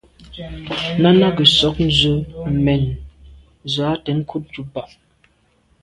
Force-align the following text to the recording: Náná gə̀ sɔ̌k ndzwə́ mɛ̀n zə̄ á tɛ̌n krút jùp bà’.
Náná 1.01 1.27
gə̀ 1.35 1.45
sɔ̌k 1.57 1.75
ndzwə́ 1.87 2.19
mɛ̀n 2.63 2.83
zə̄ 3.73 3.87
á 3.93 3.95
tɛ̌n 4.03 4.19
krút 4.29 4.45
jùp 4.53 4.67
bà’. 4.73 4.83